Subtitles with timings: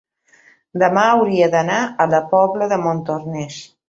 [0.83, 3.59] demà hauria d'anar a la Pobla de Montornès.